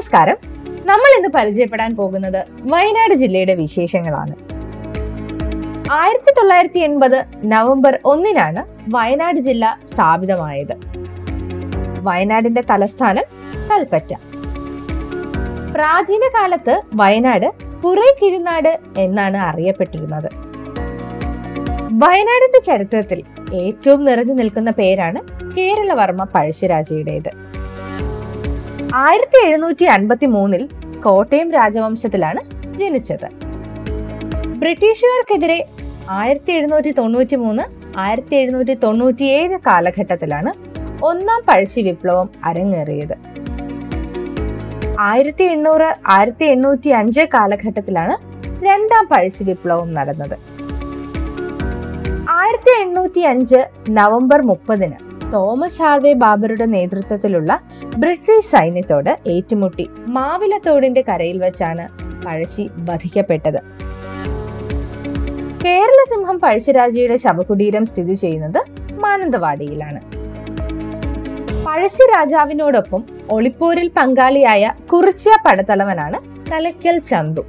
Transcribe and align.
നമസ്കാരം. 0.00 0.36
നമ്മൾ 0.88 1.16
ഇന്ന് 1.16 1.28
പരിചയപ്പെടാൻ 1.28 1.96
പോകുന്നത് 1.96 2.38
വയനാട് 2.60 3.14
ജില്ലയുടെ 3.14 3.54
വിശേഷങ്ങളാണ്. 3.54 4.34
ആയിരത്തി 5.90 6.30
തൊള്ളായിരത്തി 6.30 6.78
എൺപത് 6.78 7.24
നവംബർ 7.44 7.98
ഒന്നിനാണ് 8.04 8.62
വയനാട് 8.88 9.40
ജില്ല 9.40 9.80
സ്ഥാപിതമായത്. 9.92 10.72
വയനാടിന്റെ 11.98 12.60
തലസ്ഥാനം 12.70 13.22
കൽപ്പറ്റ. 13.72 14.14
പ്രാചീന 15.74 16.22
കാലത്ത് 16.28 16.82
വയനാട് 16.94 17.52
പുറൈക്കിരുനാട് 17.82 18.78
എന്നാണ് 18.98 19.36
അറിയപ്പെട്ടിരുന്നത്. 19.36 20.30
വയനാടിന്റെ 21.92 22.62
ചരിത്രത്തിൽ 22.66 23.22
ഏറ്റവും 23.54 24.04
നിറഞ്ഞു 24.04 24.32
നിൽക്കുന്ന 24.32 24.70
പേരാണ് 24.70 25.22
കേരളവർമ്മ 25.56 26.24
പഴശ്ശിരാജയുടേത്. 26.24 27.39
ആയിരത്തി 28.98 29.38
എഴുന്നൂറ്റി 29.46 29.84
അൻപത്തി 29.94 30.26
മൂന്നിൽ 30.26 30.62
കോട്ടയം 31.02 31.48
രാജവംശത്തിലാണ് 31.56 32.40
ജനിച്ചത്. 32.78 33.26
ബ്രിട്ടീഷുകാർക്കെതിരെ 34.60 35.58
ആയിരത്തി 36.10 36.52
എഴുന്നൂറ്റി 36.52 36.90
തൊണ്ണൂറ്റി 36.98 37.36
മൂന്ന് 37.42 37.64
ആയിരത്തി 38.04 38.34
എഴുന്നൂറ്റി 38.36 38.74
തൊണ്ണൂറ്റിയേഴ് 38.84 39.58
കാലഘട്ടത്തിലാണ് 39.66 40.52
ഒന്നാം 41.10 41.42
പഴശ്ശി 41.48 41.82
വിപ്ലവം 41.88 42.28
അരങ്ങേറിയത്. 42.44 43.14
ആയിരത്തി 45.10 45.44
എണ്ണൂറ് 45.44 45.90
ആയിരത്തി 46.14 46.44
എണ്ണൂറ്റി 46.44 46.90
അഞ്ച് 47.00 47.20
കാലഘട്ടത്തിലാണ് 47.34 48.16
രണ്ടാം 48.66 49.06
പഴശ്ശി 49.12 49.44
വിപ്ലവം 49.44 49.94
നടന്നത്. 49.98 50.36
ആയിരത്തി 52.40 52.74
എണ്ണൂറ്റി 52.82 53.20
അഞ്ച് 53.20 53.60
നവംബർ 54.00 54.42
മുപ്പതിന് 54.50 54.98
തോമസ് 55.32 55.82
ഹാർവേ 55.82 56.12
ബാബറുടെ 56.12 56.64
നേതൃത്വത്തിലുള്ള 56.64 57.60
ബ്രിട്ടീഷ് 57.98 58.50
സൈന്യത്തോട് 58.52 59.10
ഏറ്റുമുട്ടി. 59.26 59.90
മാവിലത്തോടിന്റെ 60.16 61.02
കരയിൽ 61.08 61.38
വെച്ചാണ് 61.38 61.84
പഴശ്ശി 62.24 62.70
വധിക്കപ്പെട്ടത്. 62.78 63.60
കേരള 65.64 66.00
സിംഹം 66.12 66.38
പഴശ്ശിരാജയുടെ 66.38 67.16
ശവകുടീരം 67.16 67.86
സ്ഥിതി 67.86 68.14
ചെയ്യുന്നത് 68.14 68.60
മാനന്തവാടിയിലാണ്. 69.04 70.00
പഴശ്ശി 71.66 72.04
രാജാവിനോടൊപ്പം 72.16 73.04
ഒളിപ്പോരിൽ 73.30 73.88
പങ്കാളിയായ 73.98 74.72
കുറിച്യ 74.92 75.30
പടത്തലവനാണ് 75.46 76.18
തലയ്ക്കൽ 76.50 76.98
ചന്തു. 76.98 77.42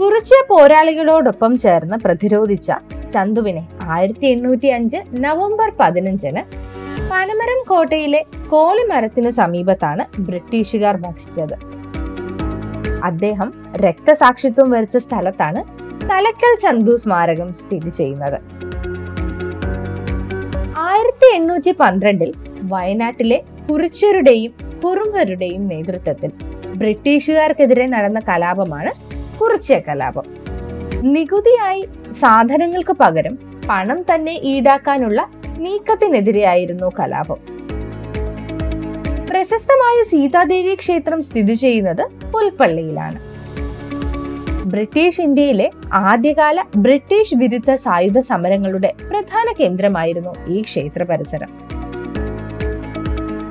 കുറിച്യ 0.00 0.36
പോരാളികളോടൊപ്പം 0.48 1.58
ചേർന്ന് 1.58 1.96
പ്രതിരോധിച്ച 2.04 2.72
ചന്തുവിനെ 3.14 3.68
ആയിരത്തി 3.90 4.26
എണ്ണൂറ്റി 4.26 4.66
അഞ്ച് 4.68 4.96
നവംബർ 5.12 5.72
പതിനഞ്ചിന് 5.80 6.42
പനമരം 7.10 7.64
കോട്ടയിലെ 7.68 8.24
കോളിമരത്തിനു 8.48 9.30
സമീപത്താണ് 9.30 10.04
ബ്രിട്ടീഷുകാർ 10.18 10.96
വധിച്ചത് 10.96 11.56
അദ്ദേഹം 13.04 13.52
രക്തസാക്ഷിത്വം 13.76 14.70
വരിച്ച 14.70 14.96
സ്ഥലത്താണ് 14.96 15.60
തലക്കൽ 16.10 16.56
ചന്തു 16.62 16.96
സ്മാരകം 16.96 17.54
സ്ഥിതി 17.54 17.90
ചെയ്യുന്നത്. 17.90 18.38
ആയിരത്തി 20.78 21.36
എണ്ണൂറ്റി 21.36 21.70
പന്ത്രണ്ടിൽ 21.70 22.32
വയനാട്ടിലെ 22.62 23.42
കുറിച്യരുടെയും 23.70 24.52
കുറുമ്പരുടെയും 24.84 25.68
നേതൃത്വത്തിൽ 25.68 26.30
ബ്രിട്ടീഷുകാർക്കെതിരെ 26.76 27.86
നടന്ന 27.86 28.20
കലാപമാണ് 28.28 28.92
കുറിച്യ 29.40 29.78
കലാപം. 29.78 30.26
നികുതിയായി 31.14 31.88
സാധനങ്ങൾക്ക് 32.20 32.92
പകരം 32.92 33.38
പണം 33.68 34.04
തന്നെ 34.10 34.34
ഈടാക്കാനുള്ള 34.52 35.20
നീക്കത്തിനെതിരെയായിരുന്നു 35.64 36.92
കലാപം. 37.00 37.40
പ്രശസ്തമായ 39.30 39.98
സീതാദേവി 40.10 40.74
ക്ഷേത്രം 40.74 41.22
സ്ഥിതി 41.22 41.54
ചെയ്യുന്നത് 41.54 42.02
പുൽപ്പള്ളിയിലാണ്. 42.32 43.20
ബ്രിട്ടീഷ് 44.72 45.20
ഇന്ത്യയിലെ 45.20 45.70
ആദ്യകാല 45.92 46.64
ബ്രിട്ടീഷ് 46.76 47.34
വിരുദ്ധ 47.34 47.74
സായുധ 47.74 48.18
സമരങ്ങളുടെ 48.20 48.90
പ്രധാന 49.10 49.46
കേന്ദ്രമായിരുന്നു 49.60 50.32
ഈ 50.48 50.60
ക്ഷേത്ര 50.62 51.02
പരിസരം. 51.02 51.50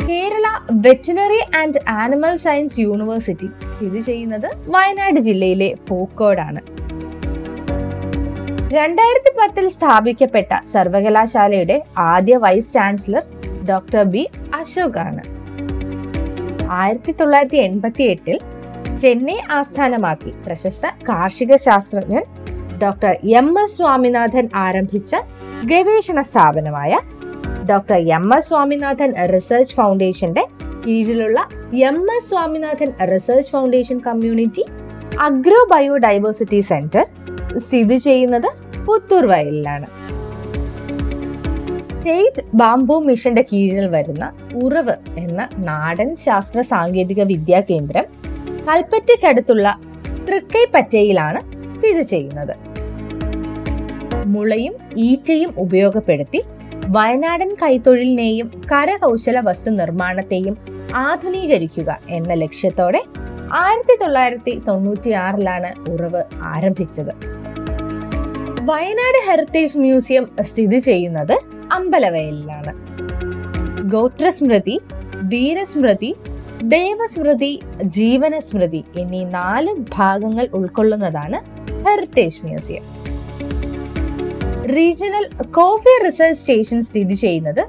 Kerala 0.09 0.47
veterinary 0.85 1.41
and 1.61 1.81
animal 1.89 2.35
science 2.35 2.79
university 2.79 3.49
സ്ഥിതി 3.75 3.99
ചെയ്യുന്നത് 3.99 4.49
വയനാട് 4.67 5.19
ജില്ലയിലെ 5.19 5.75
പൂക്കോടാണ്. 5.89 6.61
രണ്ടായിരത്തി 8.71 9.31
പത്തിൽ 9.37 9.65
സ്ഥാപിക്കപ്പെട്ട 9.69 10.51
സർവകലാശാലയുടെ 10.73 11.77
ആദ്യ 12.05 12.35
vice 12.37 12.73
chancellor 12.73 13.23
doctor 13.69 14.03
B 14.05 14.21
Ashok 14.53 14.99
ആണ് 14.99 15.23
ആയിരത്തി 16.75 17.11
തൊള്ളായിരത്തി 17.11 17.59
എൺപത്തി 17.59 18.03
എട്ടിൽ 18.05 18.37
ചെന്നൈ 18.97 19.37
ആസ്ഥാനമാക്കി 19.51 20.31
പ്രശസ്ത 20.45 20.93
കാർഷിക 21.09 21.55
ശാസ്ത്രജ്ഞൻ 21.65 22.23
ഡോക്ടർ 22.81 23.11
എം 23.35 23.49
എസ് 23.59 23.77
സ്വാമിനാഥൻ 23.77 24.45
ആരംഭിച്ച 24.63 25.11
ഗവേഷണ 25.65 26.21
സ്ഥാപനമായ 26.21 26.93
doctor 27.69 27.97
M 28.11 28.27
S 28.33 28.49
Swaminathan 28.49 29.11
research 29.33 29.75
ഫൗണ്ടേഷന്റെ 29.75 30.43
കീഴിലുള്ള 30.85 31.39
M 31.85 31.99
S 32.11 32.29
Swaminathan 32.29 32.91
research 33.09 33.51
foundation 33.51 33.99
community 33.99 34.63
agro 35.21 35.59
biodiversity 35.69 36.61
centre 36.63 37.03
സ്ഥിതി 37.59 37.97
ചെയ്യുന്നത് 37.97 38.47
പുത്തൂർ 38.85 39.25
വയലിലാണ്. 39.25 39.87
സ്റ്റേറ്റ് 41.79 42.43
ബാംബു 42.53 42.99
മിഷന്റെ 42.99 43.45
കീഴിൽ 43.53 43.87
വരുന്ന 43.87 44.31
ഉറവ് 44.63 44.95
എന്ന 45.17 45.49
നാടൻ 45.57 46.15
ശാസ്ത്ര 46.15 46.61
സാങ്കേതിക 46.61 47.23
വിദ്യാ 47.23 47.59
കേന്ദ്രം 47.59 48.05
കൽപ്പറ്റയ്ക്കടുത്തുള്ള 48.69 49.79
തൃക്കൈപ്പറ്റയിലാണ് 50.27 51.39
സ്ഥിതി 51.75 52.01
ചെയ്യുന്നത്. 52.01 52.55
മുളയും 54.25 54.73
ഈറ്റയും 54.97 55.53
ഉപയോഗപ്പെടുത്തി 55.57 56.43
വയനാടൻ 56.87 57.55
കൈത്തൊഴിലിനെയും 57.63 58.61
കരകൗശല 58.71 59.39
വസ്തു 59.39 59.69
നിർമ്മാണത്തെയും 59.69 60.57
ആധുനീകരിക്കുക 60.95 61.99
എന്ന 62.09 62.33
ലക്ഷ്യത്തോടെ 62.33 63.03
ആയിരത്തി 63.53 63.95
തൊള്ളായിരത്തി 64.01 64.61
തൊണ്ണൂറ്റി 64.67 65.11
ആറിലാണ് 65.11 65.89
ഉറവ് 65.91 66.23
ആരംഭിച്ചത്. 66.41 67.40
വയനാട് 68.69 69.17
ഹെറിറ്റേജ് 69.27 69.79
മ്യൂസിയം 69.83 70.25
സ്ഥിതി 70.49 70.79
ചെയ്യുന്നത് 70.87 71.33
അമ്പലവയലിലാണ്. 71.77 72.71
ഗോത്രസ്മൃതി 73.93 74.75
വീരസ്മൃതി 75.31 76.11
ദേവസ്മൃതി 76.73 77.51
ജീവനസ്മൃതി 77.97 78.81
എന്നീ 79.01 79.21
നാല് 79.37 79.71
ഭാഗങ്ങൾ 79.97 80.45
ഉൾക്കൊള്ളുന്നതാണ് 80.59 81.39
heritage 81.87 82.41
museum. 82.45 82.85
Regional 84.75 85.25
coffee 85.59 85.93
research 86.05 86.41
station 86.41 86.81
സ്ഥിതി 86.83 87.13
ചെയ്യുന്നത് 87.13 87.63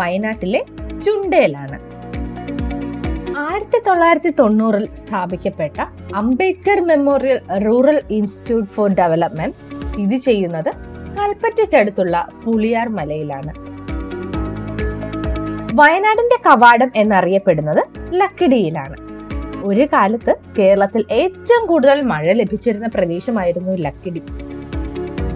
വയനാട്ടിലെ 0.00 0.62
ചുണ്ടേലാണ്. 1.04 1.78
ആയിരത്തി 3.46 3.78
തൊള്ളായിരത്തി 3.86 4.30
തൊണ്ണൂറിൽ 4.38 4.84
സ്ഥാപിക്കപ്പെട്ട 5.00 5.78
Ambedkar 6.20 6.80
memorial 6.90 7.40
rural 7.66 7.98
institute 8.18 8.70
for 8.76 8.88
development 8.90 9.65
സ്ഥിതി 9.96 10.16
ചെയ്യുന്നത് 10.16 10.68
കൽപ്പറ്റയ്ക്കടുത്തുള്ള 11.18 12.28
പുളിയാർ 12.44 12.88
മലയിലാണ്. 12.88 13.52
വയനാടിന്റെ 15.74 16.36
കവാടം 16.46 16.90
എന്നറിയപ്പെടുന്നത് 16.96 17.82
ലക്കിടിയിലാണ്. 18.10 18.96
ഒരു 19.64 19.88
കാലത്ത് 19.92 20.34
കേരളത്തിൽ 20.58 21.04
ഏറ്റവും 21.10 21.66
കൂടുതൽ 21.66 22.00
മഴ 22.00 22.32
ലഭിച്ചിരുന്ന 22.32 22.86
പ്രദേശമായിരുന്നു 22.86 23.72
ലക്കിടി. 23.72 24.22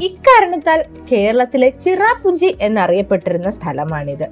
ഇക്കാരണത്താൽ 0.03 0.85
കേരളത്തിലെ 1.13 1.71
ചിറാപുഞ്ചി 1.71 2.59
എന്നറിയപ്പെട്ടിരുന്ന 2.61 3.51
സ്ഥലമാണിത്. 3.51 4.27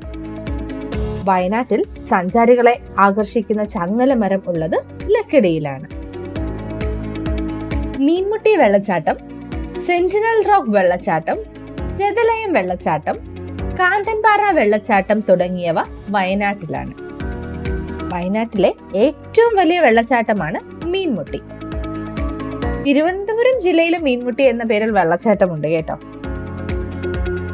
വയനാട്ടിൽ 1.24 1.86
സഞ്ചാരികളെ 2.02 2.78
ആകർഷിക്കുന്ന 2.98 3.64
ചങ്ങലമരം 3.64 4.42
ഉള്ളത് 4.46 4.78
ലക്കിടിയിലാണ്. 5.08 5.88
മീൻമുട്ടി 7.98 8.56
വെള്ളച്ചാട്ടം 8.56 9.37
സെന്റിനൽ 9.88 10.38
റോക്ക് 10.48 10.70
വെള്ളച്ചാട്ടം 10.70 11.38
ചെതലയം 11.98 12.52
വെള്ളച്ചാട്ടം 12.52 13.16
കാന്തൻപാറ 13.78 14.50
വെള്ളച്ചാട്ടം 14.50 15.20
തുടങ്ങിയവ 15.28 15.78
വയനാട്ടിലാണ്. 16.10 16.92
വയനാട്ടിലെ 18.12 18.74
ഏറ്റവും 18.96 19.54
വലിയ 19.56 19.80
വെള്ളച്ചാട്ടമാണ് 19.80 20.86
മീൻമുട്ടി. 20.86 21.40
തിരുവനന്തപുരം 22.84 23.60
ജില്ലയിലെ 23.60 23.98
മീൻമുട്ടി 23.98 24.42
എന്ന 24.42 24.64
പേരിൽ 24.64 24.90
വെള്ളച്ചാട്ടമുണ്ട് 24.90 25.68
കേട്ടോ. 25.68 25.96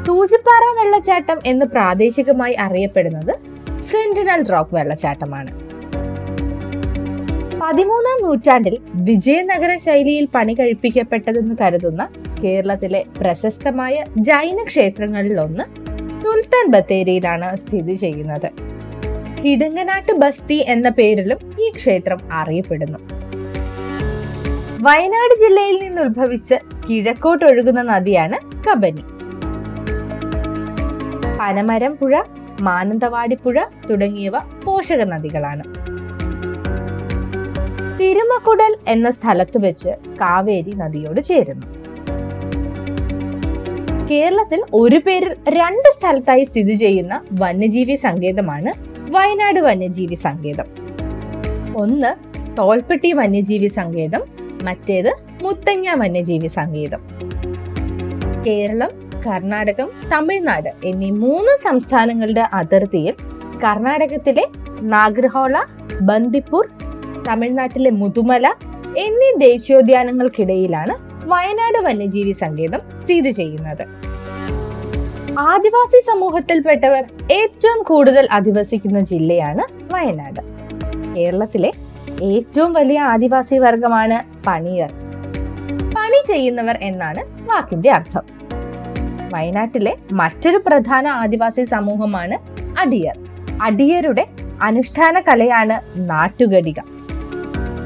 സൂചിപ്പാറ 0.07 0.65
വെള്ളച്ചാട്ടം 0.81 1.39
എന്ന് 1.47 1.67
പ്രാദേശികമായി 1.67 2.55
അറിയപ്പെടുന്നത് 2.55 3.35
സെന്റിനൽ 3.91 4.43
റോക്ക് 4.53 4.75
വെള്ളച്ചാട്ടമാണ്. 4.75 5.53
പതിമൂന്നാം 7.63 8.19
നൂറ്റാണ്ടിൽ 8.23 8.79
വിജയനഗര 8.95 9.77
ശൈലിയിൽ 9.77 10.29
പണി 10.35 10.55
കഴിപ്പിക്കപ്പെട്ടതെന്ന് 10.55 11.57
കരുതുന്ന 11.63 12.09
കേരളത്തിലെ 12.45 13.05
പ്രശസ്തമായ 13.21 14.05
ജൈന 14.19 14.65
ക്ഷേത്രങ്ങളിലൊന്ന് 14.65 15.65
സുൽത്താൻ 16.25 16.67
ബത്തേരിയിലാണ് 16.71 17.57
സ്ഥിതി 17.57 17.95
ചെയ്യുന്നത്. 17.95 18.49
കിടങ്ങനാട്ട് 19.43 20.13
ബസ്തി 20.13 20.65
എന്ന 20.69 20.89
പേരിലും 20.89 21.39
ഈ 21.61 21.71
ക്ഷേത്രം 21.71 22.19
അറിയപ്പെടുന്നു. 22.33 22.99
വയനാട് 24.81 25.35
ജില്ലയിൽ 25.35 25.83
നിന്ന് 25.83 26.03
ഉത്ഭവിച്ച് 26.03 26.55
കിഴക്കോട്ടൊഴുകുന്ന 26.89 27.83
നദിയാണ് 27.83 28.39
കബനി. 28.67 29.05
പനമരം 31.41 31.97
പുഴ 31.97 32.23
മാനന്തവാടിപ്പുഴ 32.61 33.65
തുടങ്ങിയവ 33.91 34.37
പോഷക 34.65 35.03
നദികളാണ്. 35.05 35.65
തിരുമക്കുടൽ 37.99 38.77
എന്ന 38.89 39.11
സ്ഥലത്ത് 39.11 39.59
വെച്ച് 39.67 39.89
കാവേരി 40.21 40.73
നദിയോട് 40.77 41.21
ചേരുന്നു. 41.21 41.84
കേരളത്തിൽ 44.11 44.63
ഒരു 44.75 44.99
പേരിൽ 44.99 45.33
രണ്ട് 45.49 45.89
സ്ഥലത്തായി 45.97 46.45
സ്ഥിതി 46.45 46.75
ചെയ്യുന്ന 46.75 47.25
വന്യജീവി 47.33 47.95
സങ്കേതമാണ് 47.97 48.71
വയനാട് 49.11 49.61
വന്യജീവി 49.61 50.15
സങ്കേതം. 50.15 50.67
ഒന്ന് 51.77 52.11
തോൽപ്പെട്ടി 52.59 53.13
വന്യജീവി 53.13 53.67
സങ്കേതം 53.67 54.23
മറ്റേത് 54.65 55.11
മുത്തങ്ങ 55.43 55.95
വന്യജീവി 55.95 56.47
സങ്കേതം. 56.47 57.01
കേരളം 58.47 58.91
കർണാടകം 59.27 59.91
തമിഴ്നാട് 60.13 60.71
എന്നീ 60.85 61.11
മൂന്ന് 61.11 61.63
സംസ്ഥാനങ്ങളുടെ 61.63 62.45
അതിർത്തിയിൽ 62.53 63.15
കർണാടകത്തിലെ 63.65 64.45
നാഗർഹോള 64.83 65.57
ബന്ദിപ്പൂർ 66.01 66.65
തമിഴ്നാട്ടിലെ 67.29 67.91
മുതുമല 67.91 68.47
എന്നീ 68.97 69.31
ദേശീയോദ്യാനങ്ങൾക്കിടയിലാണ് 69.39 70.95
വയനാട് 71.27 71.79
വന്യജീവി 71.79 72.33
സങ്കേതം 72.33 72.81
സ്ഥിതി 73.03 73.31
ചെയ്യുന്നത്. 73.31 73.85
ആദിവാസി 75.39 76.01
സമൂഹത്തിൽപ്പെട്ടവർ 76.07 77.05
ഏറ്റവും 77.33 77.83
കൂടുതൽ 77.83 78.29
അധിവസിക്കുന്ന 78.31 79.01
ജില്ലയാണ് 79.01 79.95
വയനാട്. 79.95 80.41
കേരളത്തിലെ 81.17 81.73
ഏറ്റവും 82.23 82.73
വലിയ 82.73 83.01
ആദിവാസി 83.01 83.59
വർഗമാണ് 83.59 84.19
പണിയർ. 84.47 84.91
പണി 85.97 86.21
ചെയ്യുന്നവർ 86.27 86.79
എന്നാണ് 86.83 87.49
വാക്കിന്റെ 87.51 87.91
അർത്ഥം. 87.91 88.23
വയനാട്ടിലെ 89.35 89.97
മറ്റൊരു 90.13 90.61
പ്രധാന 90.67 91.07
ആദിവാസി 91.09 91.65
സമൂഹമാണ് 91.65 92.39
അടിയർ. 92.81 93.17
അടിയരുടെ 93.63 94.27
അനുഷ്ഠാന 94.63 95.21
കലയാണ് 95.21 95.77
നാട്ടുകടിക. 96.11 96.81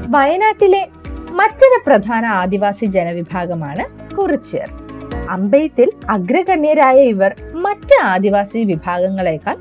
വയനാട്ടിലെ 0.07 0.87
മറ്റൊരു 1.35 1.81
പ്രധാന 1.85 2.25
ആദിവാസി 2.25 2.85
ജനവിഭാഗമാണ് 2.85 4.15
കുറിച്യർ 4.15 4.69
അമ്പയത്തിൽ 5.29 5.91
അഗ്രഗണ്യരായ 6.09 7.01
ഇവർ 7.03 7.35
മറ്റ് 7.53 8.01
ആദിവാസി 8.03 8.63
വിഭാഗങ്ങളെക്കാൾ 8.63 9.57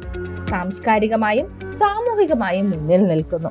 സാംസ്കാരികമായും 0.48 1.46
സാമൂഹികമായും 1.78 2.70
മുന്നിൽ 2.70 3.06
നിൽക്കുന്നു. 3.06 3.50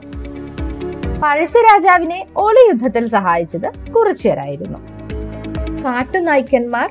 പഴശ്ശിരാജാവിനെ 1.21 2.27
ഒളി 2.35 2.69
യുദ്ധത്തിൽ 2.69 3.07
സഹായിച്ചത് 3.07 3.91
കുറിച്യരായിരുന്നു 3.93 4.79
കാട്ടുനായ്ക്കന്മാർ 5.83 6.89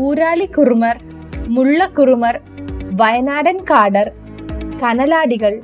ഊരാളി 0.00 0.46
കുറുമർ 0.46 0.96
മുള്ളക്കുറുമർ 1.48 2.40
വയനാടൻ 2.92 3.58
കാടർ 3.70 4.12
കനലാടികൾ 4.82 5.60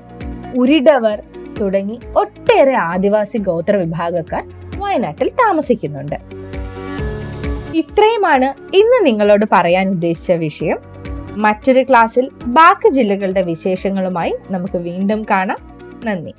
ഉരിടവർ 0.54 1.22
തുടങ്ങി 1.60 2.00
ഒട്ടേറെ 2.16 2.74
ആദിവാസി 2.74 3.38
ഗോത്ര 3.38 3.76
വിഭാഗക്കാർ 3.76 4.48
വയനാട്ടിൽ 4.76 5.28
താമസിക്കുന്നുണ്ട്. 5.28 6.16
ഇത്രയുമാണ് 7.74 8.76
ഇന്ന് 8.76 9.06
നിങ്ങളോട് 9.06 9.46
പറയാൻ 9.52 9.88
ഉദ്ദേശിച്ച 9.88 10.32
വിഷയം. 10.32 10.78
മറ്റൊരു 11.36 11.82
ക്ലാസ്സിൽ 11.82 12.30
ബാക്കി 12.44 12.88
ജില്ലകളുടെ 12.88 13.42
വിശേഷങ്ങളുമായി 13.42 14.36
നമുക്ക് 14.50 14.78
വീണ്ടും 14.78 15.26
കാണാം. 15.30 15.58
നന്ദി. 16.04 16.34